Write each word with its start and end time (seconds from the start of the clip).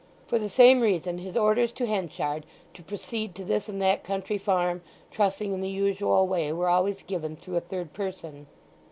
For 0.25 0.39
the 0.39 0.49
same 0.49 0.81
reason 0.81 1.19
his 1.19 1.37
orders 1.37 1.71
to 1.73 1.85
Henchard 1.85 2.47
to 2.73 2.81
proceed 2.81 3.35
to 3.35 3.43
this 3.45 3.69
and 3.69 3.79
that 3.83 4.03
country 4.03 4.39
farm 4.39 4.81
trussing 5.11 5.53
in 5.53 5.61
the 5.61 5.69
usual 5.69 6.25
way 6.27 6.51
were 6.51 6.69
always 6.69 7.03
given 7.03 7.35
through 7.35 7.57
a 7.57 7.61
third 7.61 7.93
person. 7.93 8.47